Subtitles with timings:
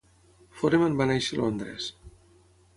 [0.61, 1.93] Foreman va néixer a Londres.